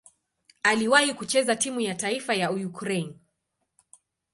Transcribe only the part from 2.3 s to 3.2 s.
ya Ukraine.